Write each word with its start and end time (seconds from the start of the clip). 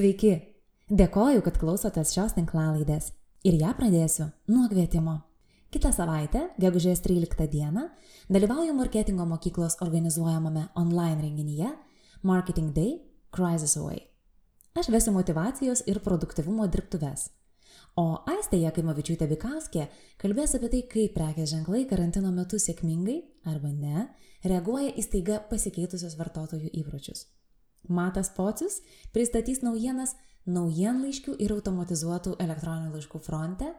Sveiki! 0.00 0.30
Dėkoju, 0.88 1.42
kad 1.44 1.58
klausotės 1.60 2.14
šios 2.14 2.32
tinklalaidės. 2.32 3.10
Ir 3.44 3.58
ją 3.60 3.74
pradėsiu 3.76 4.30
nuo 4.48 4.62
kvietimo. 4.70 5.18
Kitą 5.74 5.90
savaitę, 5.92 6.46
gegužės 6.62 7.02
13 7.04 7.44
dieną, 7.52 7.82
dalyvauju 8.32 8.72
marketingo 8.78 9.26
mokyklos 9.28 9.74
organizuojamame 9.84 10.62
online 10.82 11.20
renginyje 11.20 11.72
Marketing 12.22 12.70
Day 12.72 12.94
Crisis 13.36 13.76
Away. 13.76 14.00
Aš 14.72 14.88
vesiu 14.94 15.12
motivacijos 15.12 15.82
ir 15.84 16.00
produktivumo 16.06 16.64
dirbtuves. 16.72 17.26
O 18.00 18.22
Aistė 18.32 18.62
Jakimovičiūtė 18.62 19.28
Vikauskė 19.34 19.90
kalbės 20.22 20.56
apie 20.56 20.70
tai, 20.72 20.80
kaip 20.94 21.12
prekės 21.18 21.52
ženklai 21.52 21.82
karantino 21.92 22.32
metu 22.32 22.56
sėkmingai 22.56 23.18
arba 23.52 23.68
ne 23.68 24.08
reaguoja 24.48 24.94
į 24.96 25.04
staiga 25.10 25.42
pasikeitusius 25.52 26.16
vartotojų 26.16 26.72
įpročius. 26.80 27.26
Matas 27.88 28.30
Pocius 28.36 28.80
pristatys 29.14 29.62
naujienas 29.62 30.16
naujienlaiškių 30.50 31.36
ir 31.42 31.54
automatizuotų 31.54 32.36
elektroninių 32.42 32.94
laiškų 32.96 33.20
fronte, 33.24 33.70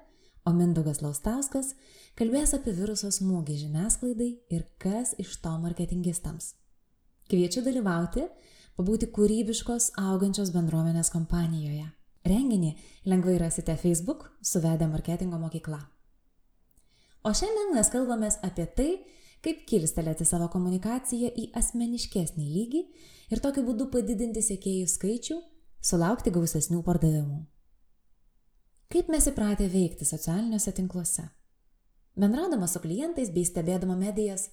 o 0.46 0.54
Mindaugas 0.56 1.02
Laustauskas 1.04 1.76
kalbės 2.18 2.56
apie 2.58 2.74
viruso 2.74 3.12
smūgį 3.14 3.58
žiniasklaidai 3.66 4.32
ir 4.50 4.66
kas 4.82 5.14
iš 5.22 5.36
to 5.44 5.54
marketingistams. 5.62 6.56
Kviečiu 7.30 7.64
dalyvauti, 7.66 8.26
pabūti 8.78 9.12
kūrybiškos 9.14 9.94
augančios 10.02 10.52
bendruomenės 10.56 11.12
kompanijoje. 11.14 11.88
Renginį 12.28 12.76
lengvai 13.10 13.38
rasite 13.42 13.76
Facebook 13.78 14.28
suvedę 14.46 14.88
marketingo 14.90 15.40
mokykla. 15.42 15.80
O 17.26 17.34
šiandien 17.38 17.76
mes 17.76 17.90
kalbamės 17.94 18.40
apie 18.46 18.66
tai, 18.78 18.90
kaip 19.46 19.64
kilstelėti 19.70 20.26
savo 20.28 20.48
komunikaciją 20.54 21.32
į 21.38 21.48
asmeniškesnį 21.58 22.48
lygį 22.56 22.82
ir 23.34 23.42
tokiu 23.44 23.64
būdu 23.66 23.90
padidinti 23.94 24.44
sekėjų 24.46 24.90
skaičių, 24.92 25.38
sulaukti 25.82 26.34
gausesnių 26.34 26.82
pardavimų. 26.86 27.42
Kaip 28.92 29.08
mes 29.10 29.28
įpratę 29.32 29.70
veikti 29.72 30.06
socialiniuose 30.06 30.74
tinkluose? 30.76 31.30
Bendradama 32.20 32.68
su 32.68 32.82
klientais 32.84 33.32
bei 33.32 33.48
stebėdama 33.48 33.96
medijas 33.96 34.50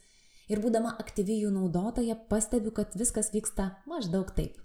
ir 0.48 0.62
būdama 0.62 0.94
aktyvi 1.02 1.40
jų 1.42 1.50
naudotoja 1.52 2.14
pastebiu, 2.30 2.70
kad 2.72 2.94
viskas 2.96 3.32
vyksta 3.34 3.72
maždaug 3.90 4.30
taip. 4.36 4.60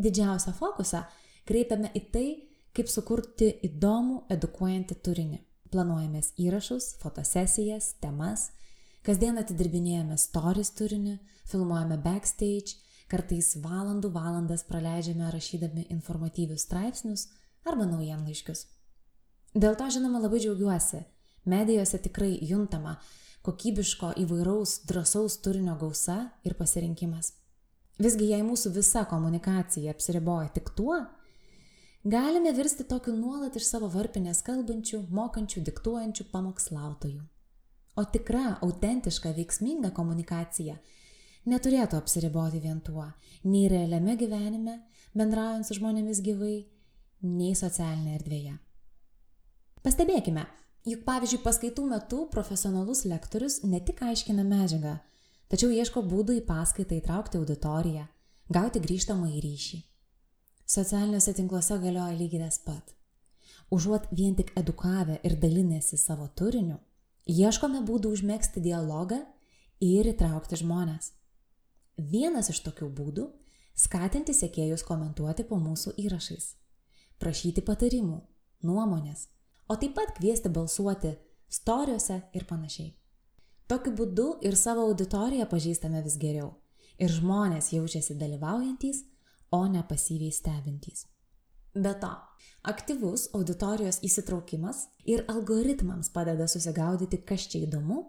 Didžiausią 0.00 0.54
fokusą 0.56 1.04
kreipiame 1.46 1.92
į 1.94 2.02
tai, 2.14 2.26
kaip 2.72 2.88
sukurti 2.88 3.50
įdomų, 3.68 4.22
edukuojantį 4.32 4.96
turinį. 5.04 5.42
Planuojamės 5.72 6.32
įrašus, 6.40 6.94
fotosesijas, 7.00 7.94
temas 8.00 8.48
Kasdien 9.02 9.34
atidirbinėjame 9.40 10.14
stories 10.14 10.68
turinį, 10.78 11.16
filmuojame 11.50 11.96
backstage, 12.04 12.76
kartais 13.10 13.56
valandų 13.58 14.12
valandas 14.14 14.62
praleidžiame 14.68 15.26
rašydami 15.34 15.88
informatyvius 15.90 16.68
straipsnius 16.68 17.24
arba 17.66 17.88
naujienlaiškius. 17.90 18.62
Dėl 19.58 19.74
to, 19.80 19.88
žinoma, 19.96 20.22
labai 20.22 20.38
džiaugiuosi. 20.44 21.02
Medijose 21.50 21.98
tikrai 21.98 22.36
juntama 22.46 22.94
kokybiško 23.42 24.12
įvairaus 24.22 24.76
drąsaus 24.86 25.40
turinio 25.42 25.74
gausa 25.80 26.20
ir 26.46 26.54
pasirinkimas. 26.54 27.32
Visgi 27.98 28.30
jei 28.30 28.46
mūsų 28.46 28.70
visa 28.78 29.02
komunikacija 29.10 29.90
apsiriboja 29.90 30.54
tik 30.54 30.70
tuo, 30.78 31.00
galime 32.06 32.54
virsti 32.54 32.86
tokiu 32.86 33.18
nuolat 33.18 33.58
iš 33.58 33.66
savo 33.74 33.90
varpinės 33.90 34.46
kalbančių, 34.46 35.08
mokančių, 35.10 35.66
diktuojančių 35.72 36.30
pamokslautojų. 36.30 37.31
O 37.96 38.04
tikra, 38.08 38.56
autentiška, 38.64 39.34
veiksminga 39.36 39.90
komunikacija 39.92 40.78
neturėtų 41.50 41.98
apsiriboti 41.98 42.60
vien 42.62 42.80
tuo, 42.80 43.04
nei 43.44 43.66
realiame 43.68 44.14
gyvenime, 44.16 44.78
bendraujant 45.12 45.66
su 45.66 45.76
žmonėmis 45.76 46.22
gyvai, 46.24 46.62
nei 47.26 47.56
socialinėje 47.58 48.18
erdvėje. 48.20 48.54
Pastebėkime, 49.82 50.44
juk 50.88 51.02
pavyzdžiui 51.04 51.42
paskaitų 51.42 51.84
metu 51.90 52.22
profesionalus 52.32 53.04
lektorius 53.10 53.60
ne 53.66 53.82
tik 53.82 54.00
aiškina 54.06 54.44
medžiagą, 54.46 54.94
tačiau 55.50 55.74
ieško 55.74 56.04
būdų 56.06 56.38
į 56.38 56.44
paskaitą 56.48 56.96
įtraukti 56.96 57.40
auditoriją, 57.42 58.06
gauti 58.48 58.80
grįžtamą 58.80 59.28
į 59.36 59.42
ryšį. 59.44 59.82
Socialiniuose 60.72 61.34
tinkluose 61.36 61.76
galioja 61.82 62.16
lygiai 62.16 62.46
tas 62.46 62.56
pat. 62.62 62.94
Užuot 63.72 64.08
vien 64.16 64.36
tik 64.38 64.54
edukavę 64.56 65.18
ir 65.26 65.36
dalinėsi 65.42 65.98
savo 66.00 66.30
turiniu, 66.38 66.78
Ieškome 67.28 67.84
būdų 67.86 68.10
užmėgsti 68.16 68.60
dialogą 68.64 69.20
ir 69.78 70.08
įtraukti 70.10 70.58
žmonės. 70.58 71.12
Vienas 71.96 72.48
iš 72.50 72.62
tokių 72.66 72.88
būdų- 72.90 73.28
skatinti 73.84 74.34
sekėjus 74.34 74.82
komentuoti 74.82 75.44
po 75.44 75.56
mūsų 75.56 75.94
įrašais, 76.02 76.56
prašyti 77.20 77.62
patarimų, 77.62 78.22
nuomonės, 78.62 79.28
o 79.68 79.76
taip 79.76 79.94
pat 79.94 80.16
kviesti 80.18 80.48
balsuoti 80.48 81.16
storiuose 81.48 82.22
ir 82.34 82.44
panašiai. 82.44 82.96
Tokiu 83.68 83.94
būdu 83.94 84.42
ir 84.42 84.56
savo 84.56 84.80
auditoriją 84.90 85.46
pažįstame 85.46 86.02
vis 86.02 86.16
geriau 86.16 86.56
ir 86.98 87.08
žmonės 87.08 87.72
jaučiasi 87.72 88.18
dalyvaujantys, 88.18 89.04
o 89.52 89.66
ne 89.66 89.82
pasyviai 89.82 90.32
stebintys. 90.32 91.06
Be 91.74 91.94
to, 91.96 92.10
aktyvus 92.68 93.30
auditorijos 93.32 94.02
įsitraukimas 94.04 94.90
ir 95.08 95.22
algoritmams 95.32 96.10
padeda 96.12 96.44
susigaudyti, 96.44 97.22
kas 97.24 97.46
čia 97.48 97.62
įdomu 97.64 98.02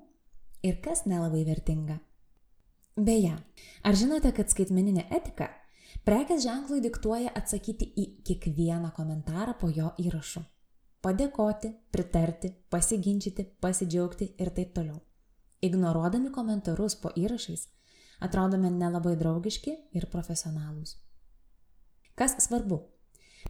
ir 0.68 0.82
kas 0.84 1.06
nelabai 1.08 1.46
vertinga. 1.48 2.02
Beje, 3.00 3.38
ar 3.88 3.96
žinote, 3.96 4.34
kad 4.36 4.52
skaitmeninė 4.52 5.08
etika 5.16 5.48
prekės 6.04 6.44
ženklui 6.44 6.82
diktuoja 6.84 7.32
atsakyti 7.40 7.88
į 7.96 8.06
kiekvieną 8.28 8.92
komentarą 8.98 9.56
po 9.62 9.72
jo 9.72 9.94
įrašu? 9.98 10.44
Padėkoti, 11.04 11.72
pritarti, 11.92 12.52
pasiginčyti, 12.72 13.48
pasidžiaugti 13.64 14.34
ir 14.40 14.52
taip 14.56 14.76
toliau. 14.76 15.00
Ignoruodami 15.64 16.36
komentarus 16.36 17.00
po 17.00 17.16
įrašais, 17.16 17.70
atrodome 18.20 18.72
nelabai 18.72 19.16
draugiški 19.16 19.78
ir 19.96 20.12
profesionalūs. 20.12 20.98
Kas 22.20 22.36
svarbu? 22.44 22.93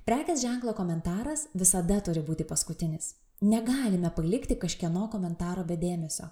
Prekės 0.04 0.42
ženklo 0.42 0.74
komentaras 0.76 1.48
visada 1.54 2.00
turi 2.04 2.24
būti 2.26 2.44
paskutinis. 2.48 3.14
Negalime 3.42 4.10
palikti 4.16 4.58
kažkieno 4.60 5.08
komentaro 5.12 5.64
be 5.68 5.78
dėmesio. 5.80 6.28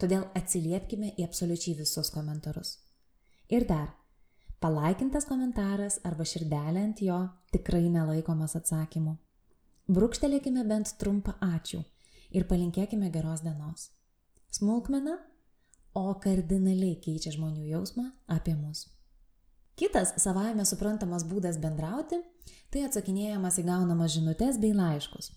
Todėl 0.00 0.26
atsiliepkime 0.36 1.12
į 1.16 1.26
absoliučiai 1.28 1.76
visus 1.78 2.10
komentarus. 2.12 2.78
Ir 3.48 3.66
dar, 3.68 3.92
palaikintas 4.60 5.28
komentaras 5.28 6.00
arba 6.04 6.26
širdelė 6.26 6.82
ant 6.88 7.02
jo 7.04 7.18
tikrai 7.54 7.86
nelaikomas 7.92 8.56
atsakymu. 8.58 9.16
Brūkštelėkime 9.92 10.64
bent 10.68 10.94
trumpą 11.00 11.36
ačiū 11.44 11.82
ir 12.32 12.48
palinkėkime 12.50 13.10
geros 13.14 13.44
dienos. 13.44 13.90
Smulkmena, 14.52 15.18
o 15.94 16.06
kardinaliai 16.18 16.98
keičia 17.04 17.34
žmonių 17.36 17.68
jausmą 17.70 18.10
apie 18.26 18.56
mus. 18.58 18.86
Kitas 19.74 20.12
savaime 20.22 20.64
suprantamas 20.64 21.24
būdas 21.26 21.58
bendrauti- 21.58 22.20
tai 22.70 22.84
atsakinėjimas 22.86 23.58
į 23.58 23.64
gaunamas 23.66 24.14
žinutės 24.14 24.58
bei 24.60 24.72
laiškus. 24.72 25.32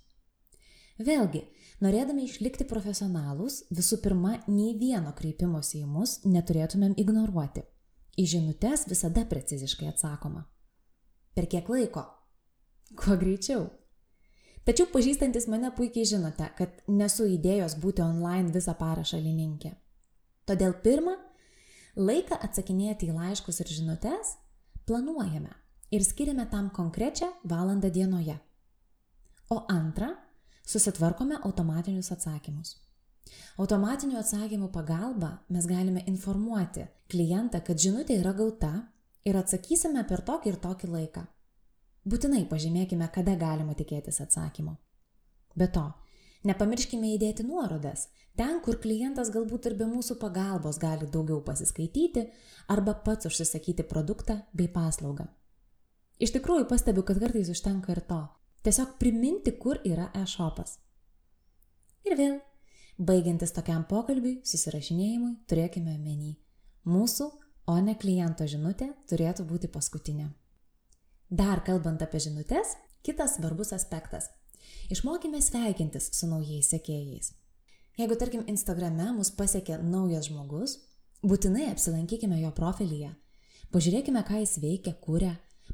Vėlgi, 0.99 1.43
norėdami 1.81 2.25
išlikti 2.25 2.65
profesionalūs, 2.65 3.63
visų 3.71 4.01
pirma, 4.01 4.43
nei 4.47 4.77
vieno 4.77 5.13
kreipimosi 5.13 5.83
į 5.83 5.87
mus 5.87 6.19
neturėtumėm 6.25 6.95
ignoruoti. 6.97 7.63
Į 8.17 8.25
žinutės 8.25 8.87
visada 8.89 9.25
preciziškai 9.25 9.87
atsakoma. 9.87 10.45
Per 11.35 11.45
kiek 11.45 11.67
laiko? 11.69 12.05
Kuo 12.95 13.17
greičiau. 13.17 13.69
Tačiau 14.65 14.89
pažįstantis 14.91 15.45
mane 15.47 15.69
puikiai 15.71 16.05
žinote, 16.05 16.49
kad 16.57 16.81
nesu 16.87 17.27
idėjos 17.29 17.77
būti 17.79 18.01
online 18.01 18.51
visą 18.51 18.73
parą 18.77 19.05
šalininkė. 19.05 19.75
Todėl 20.49 20.73
pirmą 20.83 21.13
Laiką 21.97 22.37
atsakinėti 22.45 23.07
į 23.09 23.15
laiškus 23.15 23.57
ir 23.63 23.69
žinutes 23.73 24.35
planuojame 24.85 25.49
ir 25.89 26.03
skiriame 26.05 26.45
tam 26.51 26.69
konkrečią 26.69 27.31
valandą 27.49 27.89
dienoje. 27.89 28.35
O 29.49 29.63
antra, 29.71 30.11
susitvarkome 30.67 31.39
automatinius 31.47 32.11
atsakymus. 32.13 32.75
Automatinių 33.57 34.19
atsakymų 34.19 34.69
pagalba 34.75 35.31
mes 35.49 35.65
galime 35.65 36.03
informuoti 36.11 36.85
klientą, 37.09 37.63
kad 37.65 37.81
žinutė 37.81 38.19
yra 38.21 38.35
gauta 38.37 38.71
ir 39.25 39.39
atsakysime 39.39 40.03
per 40.07 40.21
tokį 40.27 40.53
ir 40.53 40.59
tokį 40.63 40.91
laiką. 40.93 41.23
Būtinai 42.07 42.45
pažymėkime, 42.47 43.09
kada 43.11 43.33
galima 43.35 43.73
tikėtis 43.75 44.21
atsakymo. 44.23 44.77
Be 45.57 45.67
to, 45.67 45.87
nepamirškime 46.45 47.13
įdėti 47.15 47.45
nuorodas, 47.47 48.07
ten, 48.37 48.59
kur 48.65 48.77
klientas 48.83 49.31
galbūt 49.33 49.69
ir 49.71 49.77
be 49.79 49.87
mūsų 49.89 50.19
pagalbos 50.21 50.77
gali 50.81 51.09
daugiau 51.09 51.41
pasiskaityti 51.45 52.27
arba 52.67 52.93
pats 53.05 53.29
užsisakyti 53.29 53.87
produktą 53.87 54.41
bei 54.53 54.67
paslaugą. 54.67 55.29
Iš 56.19 56.33
tikrųjų 56.33 56.67
pastebiu, 56.69 57.05
kad 57.05 57.21
kartais 57.21 57.49
užtenka 57.53 57.93
ir 57.93 58.01
to. 58.09 58.23
Tiesiog 58.65 58.97
priminti, 58.99 59.53
kur 59.53 59.79
yra 59.85 60.09
e-shopas. 60.17 60.79
Ir 62.07 62.17
vėl 62.17 62.37
Baigiantis 62.97 63.51
tokiam 63.53 63.83
pokalbiui, 63.85 64.39
susirašinėjimui, 64.41 65.35
turėkime 65.45 65.91
omeny. 65.93 66.31
Mūsų, 66.89 67.27
o 67.69 67.75
ne 67.77 67.93
kliento 67.93 68.47
žinutė 68.49 68.87
turėtų 69.09 69.45
būti 69.45 69.69
paskutinė. 69.69 70.31
Dar 71.29 71.61
kalbant 71.67 72.01
apie 72.01 72.23
žinutės, 72.23 72.73
kitas 73.05 73.35
svarbus 73.37 73.69
aspektas. 73.77 74.31
Išmokime 74.93 75.41
sveikintis 75.43 76.09
su 76.15 76.29
naujais 76.29 76.69
sekėjais. 76.71 77.33
Jeigu, 77.97 78.15
tarkim, 78.15 78.43
Instagrame 78.47 79.09
mus 79.15 79.31
pasiekė 79.33 79.79
naujas 79.81 80.29
žmogus, 80.29 80.77
būtinai 81.25 81.71
apsilankykime 81.71 82.37
jo 82.43 82.51
profilyje. 82.55 83.09
Pažiūrėkime, 83.73 84.21
ką 84.27 84.43
jis 84.43 84.57
veikia, 84.63 84.93
kuria, 85.01 85.33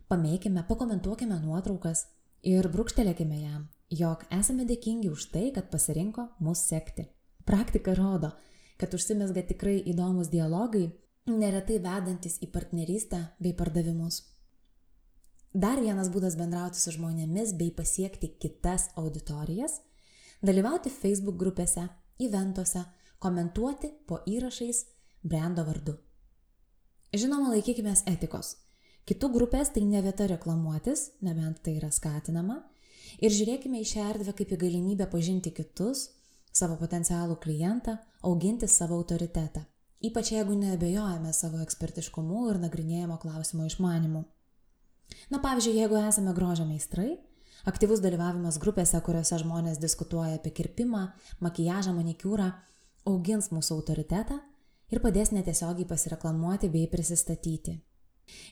pamėkime, 0.10 0.64
pakomentuokime 0.70 1.38
nuotraukas 1.44 2.08
ir 2.42 2.68
brūkštelėkime 2.72 3.42
jam, 3.42 3.68
jog 3.92 4.24
esame 4.34 4.66
dėkingi 4.70 5.12
už 5.12 5.28
tai, 5.36 5.50
kad 5.56 5.70
pasirinko 5.70 6.30
mus 6.40 6.64
sekti. 6.70 7.06
Praktika 7.46 7.94
rodo, 8.00 8.32
kad 8.80 8.96
užsimesga 8.96 9.44
tikrai 9.52 9.78
įdomus 9.92 10.32
dialogai, 10.32 10.88
neretai 11.30 11.80
vedantis 11.84 12.40
į 12.42 12.50
partnerystę 12.56 13.20
bei 13.40 13.54
pardavimus. 13.56 14.24
Dar 15.54 15.78
vienas 15.78 16.10
būdas 16.10 16.34
bendrauti 16.34 16.80
su 16.82 16.96
žmonėmis 16.96 17.52
bei 17.54 17.70
pasiekti 17.70 18.32
kitas 18.42 18.88
auditorijas- 18.98 19.82
dalyvauti 20.48 20.90
Facebook 20.90 21.38
grupėse, 21.38 21.90
eventuose, 22.20 22.86
komentuoti 23.20 23.92
po 24.08 24.18
įrašais 24.26 24.86
brendo 25.24 25.64
vardu. 25.64 25.98
Žinoma, 27.14 27.54
laikykime 27.54 27.94
etikos. 28.10 28.56
Kitų 29.06 29.30
grupės 29.30 29.70
tai 29.74 29.84
ne 29.86 30.02
vieta 30.02 30.26
reklamuotis, 30.28 31.12
nebent 31.22 31.62
tai 31.62 31.78
yra 31.78 31.92
skatinama, 31.92 32.64
ir 33.22 33.30
žiūrėkime 33.30 33.80
į 33.80 33.86
šią 33.86 34.10
erdvę 34.10 34.34
kaip 34.34 34.50
į 34.50 34.58
galimybę 34.58 35.06
pažinti 35.12 35.52
kitus, 35.52 36.10
savo 36.52 36.78
potencialų 36.78 37.38
klientą, 37.40 38.00
auginti 38.24 38.68
savo 38.68 38.96
autoritetą, 38.96 39.66
ypač 40.02 40.32
jeigu 40.32 40.56
neabejojame 40.56 41.34
savo 41.34 41.62
ekspertiškumu 41.62 42.50
ir 42.50 42.58
nagrinėjimo 42.58 43.20
klausimo 43.22 43.66
išmanimu. 43.66 44.24
Na 45.32 45.40
pavyzdžiui, 45.44 45.78
jeigu 45.82 45.98
esame 46.00 46.34
grožio 46.38 46.66
meistrai, 46.68 47.18
aktyvus 47.70 48.04
dalyvavimas 48.04 48.60
grupėse, 48.62 49.00
kuriuose 49.06 49.40
žmonės 49.44 49.82
diskutuoja 49.82 50.38
apie 50.40 50.54
kirpimą, 50.56 51.08
makijažą, 51.44 51.96
manikiūrą, 51.98 52.52
augins 53.10 53.52
mūsų 53.54 53.80
autoritetą 53.80 54.40
ir 54.94 55.02
padės 55.04 55.34
netiesiogiai 55.36 55.88
pasireklamuoti 55.90 56.70
bei 56.74 56.88
prisistatyti. 56.92 57.80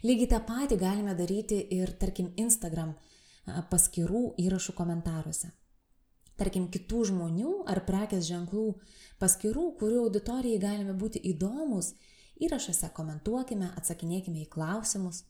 Lygiai 0.04 0.30
tą 0.34 0.42
patį 0.48 0.78
galime 0.80 1.16
daryti 1.16 1.60
ir, 1.78 1.94
tarkim, 2.00 2.32
Instagram 2.40 2.96
paskirų 3.72 4.34
įrašų 4.42 4.76
komentaruose. 4.78 5.52
Tarkim, 6.40 6.68
kitų 6.74 7.04
žmonių 7.12 7.52
ar 7.70 7.84
prekės 7.86 8.26
ženklų 8.28 8.66
paskirų, 9.22 9.68
kurių 9.80 10.06
auditorijai 10.08 10.62
galime 10.62 10.96
būti 10.98 11.22
įdomus, 11.32 11.94
įrašuose 12.42 12.90
komentuokime, 12.98 13.70
atsakinėkime 13.78 14.46
į 14.46 14.50
klausimus. 14.50 15.24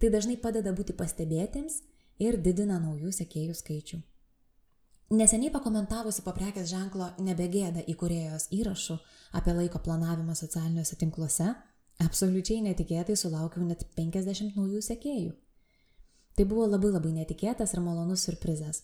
Tai 0.00 0.10
dažnai 0.12 0.36
padeda 0.40 0.74
būti 0.76 0.96
pastebėtiems 0.96 1.80
ir 2.22 2.36
didina 2.42 2.76
naujų 2.82 3.12
sekėjų 3.16 3.54
skaičių. 3.56 4.02
Neseniai 5.16 5.52
pakomentavusi 5.54 6.24
po 6.26 6.32
prekės 6.34 6.66
ženklo 6.72 7.12
nebegėda 7.22 7.84
įkūrėjos 7.92 8.48
įrašų 8.56 8.96
apie 9.38 9.54
laiko 9.54 9.78
planavimą 9.78 10.34
socialiniuose 10.34 10.98
tinkluose, 10.98 11.52
absoliučiai 12.02 12.64
netikėtai 12.64 13.14
sulaukiau 13.16 13.62
net 13.68 13.86
50 13.94 14.58
naujų 14.58 14.82
sekėjų. 14.82 15.32
Tai 16.36 16.44
buvo 16.50 16.66
labai 16.66 16.90
labai 16.90 17.14
netikėtas 17.20 17.72
ir 17.72 17.84
malonus 17.86 18.26
surprizas. 18.26 18.82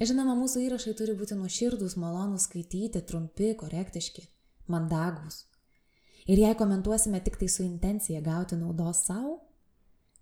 Žinoma, 0.00 0.36
mūsų 0.38 0.62
įrašai 0.68 0.92
turi 0.96 1.16
būti 1.16 1.36
nuoširdus, 1.36 1.96
malonus 2.00 2.46
skaityti, 2.46 3.00
trumpi, 3.08 3.50
korektiški, 3.58 4.22
mandagus. 4.70 5.46
Ir 6.28 6.40
jei 6.40 6.54
komentuosime 6.56 7.20
tik 7.24 7.40
tai 7.40 7.48
su 7.48 7.64
intencija 7.64 8.20
gauti 8.24 8.60
naudos 8.60 9.02
savo, 9.08 9.38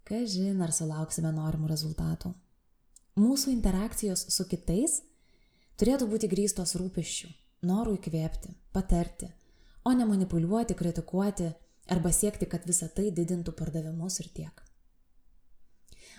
kažin 0.09 0.63
ar 0.65 0.73
sulauksime 0.75 1.33
norimų 1.37 1.69
rezultatų. 1.71 2.33
Mūsų 3.19 3.53
interakcijos 3.53 4.25
su 4.33 4.47
kitais 4.49 5.01
turėtų 5.81 6.09
būti 6.11 6.31
grįstos 6.31 6.77
rūpeščių, 6.79 7.31
norų 7.69 7.97
įkvėpti, 7.99 8.55
patarti, 8.73 9.33
o 9.85 9.93
ne 9.97 10.07
manipuliuoti, 10.09 10.77
kritikuoti 10.79 11.51
arba 11.91 12.13
siekti, 12.15 12.47
kad 12.47 12.67
visa 12.69 12.89
tai 12.89 13.11
didintų 13.15 13.55
pardavimus 13.59 14.21
ir 14.23 14.31
tiek. 14.37 14.63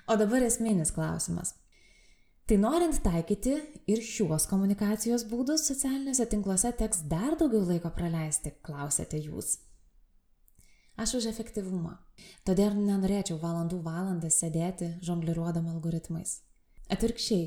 O 0.09 0.17
dabar 0.17 0.43
esminis 0.43 0.91
klausimas. 0.91 1.53
Tai 2.49 2.57
norint 2.57 2.97
taikyti 3.05 3.55
ir 3.93 3.99
šiuos 4.01 4.47
komunikacijos 4.49 5.27
būdus 5.29 5.67
socialiniuose 5.69 6.25
tinkluose 6.31 6.71
teks 6.79 7.03
dar 7.11 7.35
daugiau 7.37 7.61
laiko 7.67 7.91
praleisti, 7.93 8.55
klausėte 8.65 9.19
jūs. 9.21 9.59
Aš 10.99 11.13
už 11.15 11.29
efektyvumą. 11.29 11.93
Todėl 12.43 12.73
nenorėčiau 12.75 13.37
valandų 13.39 13.77
valandas 13.85 14.35
sėdėti 14.41 14.89
žongliruodama 15.07 15.71
algoritmais. 15.71 16.41
Atvirkščiai, 16.91 17.45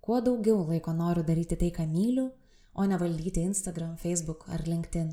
kuo 0.00 0.22
daugiau 0.24 0.62
laiko 0.64 0.94
noriu 0.96 1.24
daryti 1.28 1.58
tai, 1.60 1.68
ką 1.76 1.84
myliu, 1.90 2.30
o 2.72 2.86
ne 2.88 2.96
valdyti 2.96 3.42
Instagram, 3.44 3.98
Facebook 4.00 4.46
ar 4.48 4.64
LinkedIn. 4.64 5.10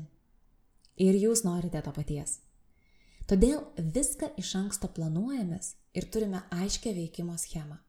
Ir 1.04 1.18
jūs 1.26 1.44
norite 1.44 1.82
to 1.84 1.92
paties. 1.92 2.38
Todėl 3.28 3.60
viską 3.76 4.30
iš 4.40 4.54
anksto 4.62 4.88
planuojamės 4.88 5.74
ir 5.92 6.08
turime 6.08 6.40
aiškę 6.56 6.94
veikimo 6.96 7.36
schemą. 7.36 7.82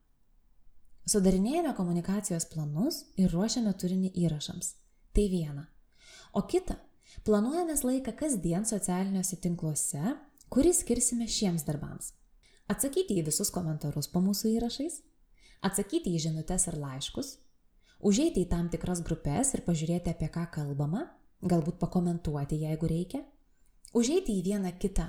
Sudarinėjame 1.07 1.71
komunikacijos 1.77 2.49
planus 2.51 3.05
ir 3.15 3.31
ruošiame 3.31 3.71
turinį 3.79 4.11
įrašams. 4.25 4.73
Tai 5.15 5.29
viena. 5.31 5.69
O 6.35 6.43
kita, 6.51 6.81
planuojamės 7.23 7.83
laiką 7.87 8.13
kasdien 8.19 8.65
socialiniuose 8.67 9.39
tinkluose, 9.41 10.15
kurį 10.51 10.73
skirsime 10.75 11.27
šiems 11.31 11.65
darbams. 11.67 12.11
Atsakyti 12.71 13.19
į 13.21 13.27
visus 13.27 13.51
komentarus 13.53 14.09
po 14.11 14.21
mūsų 14.25 14.55
įrašais, 14.57 14.99
atsakyti 15.65 16.15
į 16.17 16.21
žinutes 16.27 16.67
ir 16.69 16.79
laiškus, 16.81 17.35
užeiti 18.01 18.43
į 18.45 18.49
tam 18.49 18.69
tikras 18.73 19.03
grupės 19.05 19.53
ir 19.53 19.63
pažiūrėti, 19.65 20.11
apie 20.11 20.29
ką 20.33 20.47
kalbama, 20.53 21.05
galbūt 21.45 21.77
pakomentuoti, 21.81 22.59
jeigu 22.65 22.89
reikia, 22.89 23.21
užeiti 23.93 24.39
į 24.39 24.45
vieną 24.49 24.73
kitą 24.81 25.07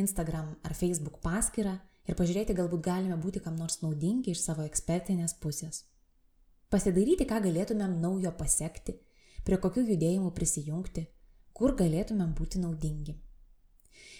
Instagram 0.00 0.54
ar 0.64 0.74
Facebook 0.74 1.20
paskyrą 1.22 1.76
ir 2.08 2.16
pažiūrėti, 2.18 2.56
galbūt 2.56 2.84
galime 2.84 3.18
būti 3.20 3.42
kam 3.44 3.56
nors 3.60 3.80
naudingi 3.82 4.32
iš 4.32 4.42
savo 4.46 4.64
ekspertinės 4.66 5.36
pusės. 5.42 5.84
Pasidaryti, 6.72 7.26
ką 7.28 7.38
galėtumėm 7.44 8.00
naujo 8.02 8.32
pasiekti, 8.34 8.96
prie 9.44 9.58
kokių 9.60 9.84
judėjimų 9.92 10.32
prisijungti, 10.34 11.04
kur 11.54 11.76
galėtumėm 11.78 12.34
būti 12.34 12.60
naudingi. 12.62 13.14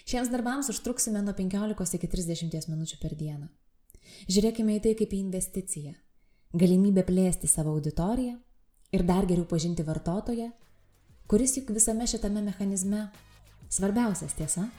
Šiems 0.05 0.29
darbams 0.31 0.69
užtruksime 0.71 1.21
nuo 1.25 1.33
15 1.35 1.97
iki 1.97 2.09
30 2.09 2.69
minučių 2.71 2.99
per 3.01 3.15
dieną. 3.17 3.49
Žiūrėkime 4.29 4.77
į 4.77 4.83
tai 4.85 4.93
kaip 4.99 5.13
į 5.13 5.21
investiciją. 5.25 5.95
Galimybę 6.55 7.03
plėsti 7.07 7.49
savo 7.51 7.73
auditoriją 7.75 8.37
ir 8.95 9.03
dar 9.03 9.25
geriau 9.27 9.47
pažinti 9.49 9.83
vartotoją, 9.83 10.51
kuris 11.27 11.57
juk 11.57 11.73
visame 11.75 12.07
šitame 12.07 12.43
mechanizme 12.45 13.07
svarbiausias 13.67 14.37
tiesa. 14.37 14.69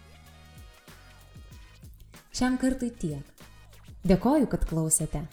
Šiam 2.36 2.56
kartui 2.60 2.92
tiek. 2.94 3.24
Dėkoju, 4.06 4.46
kad 4.52 4.64
klausėte. 4.68 5.24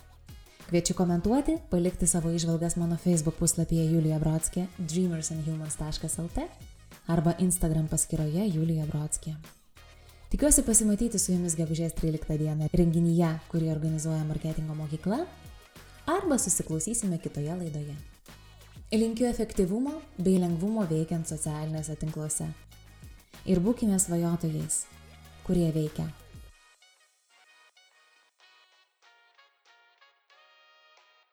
Kviečiu 0.68 0.96
komentuoti, 0.98 1.60
palikti 1.70 2.08
savo 2.10 2.32
išvalgas 2.34 2.80
mano 2.82 2.98
Facebook 2.98 3.38
puslapyje 3.38 3.86
Julija 3.92 4.18
Brodskė 4.24 4.66
dreamersandhumans.lt 4.80 6.48
arba 7.08 7.36
Instagram 7.40 7.88
paskyroje 7.92 8.48
Julija 8.54 8.86
Brodskė. 8.90 9.36
Tikiuosi 10.34 10.64
pasimatyti 10.66 11.20
su 11.22 11.36
jumis 11.36 11.54
gegužės 11.60 11.94
13 12.00 12.40
dieną 12.42 12.72
renginyje, 12.74 13.30
kurį 13.52 13.70
organizuoja 13.76 14.24
marketingo 14.26 14.74
mokykla, 14.74 15.20
arba 16.10 16.40
susiklausysime 16.42 17.20
kitoje 17.22 17.54
laidoje. 17.60 17.94
Linkiu 18.94 19.30
efektyvumo 19.30 19.94
bei 20.18 20.40
lengvumo 20.42 20.88
veikiant 20.90 21.30
socialiniuose 21.30 21.96
tinkluose. 22.02 22.50
Ir 23.46 23.62
būkime 23.62 24.00
svajotojais, 24.00 24.84
kurie 25.46 25.70
veikia. 25.76 26.10